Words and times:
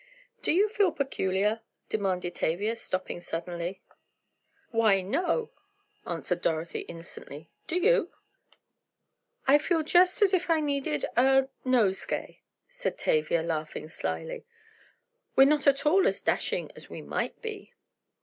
"Do 0.41 0.51
you 0.51 0.67
feel 0.67 0.91
peculiar?" 0.91 1.61
demanded 1.87 2.33
Tavia, 2.33 2.75
stopping 2.75 3.21
suddenly. 3.21 3.83
"Why, 4.71 5.03
no," 5.03 5.51
answered 6.07 6.41
Dorothy 6.41 6.79
innocently; 6.79 7.51
"do 7.67 7.75
you?" 7.77 8.11
"I 9.45 9.59
feel 9.59 9.83
just 9.83 10.23
as 10.23 10.33
if 10.33 10.49
I 10.49 10.59
needed 10.59 11.05
a—nosegay," 11.15 12.39
said 12.67 12.97
Tavia, 12.97 13.43
laughing 13.43 13.89
slily. 13.89 14.47
"We're 15.35 15.45
not 15.45 15.67
at 15.67 15.85
all 15.85 16.07
as 16.07 16.23
dashing 16.23 16.71
as 16.75 16.89
we 16.89 17.03
might 17.03 17.39
be!" 17.43 17.75